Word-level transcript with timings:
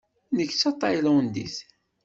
Nekk 0.37 0.51
d 0.53 0.57
tataylandit. 0.61 1.55